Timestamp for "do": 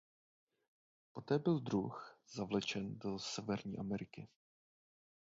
2.99-3.19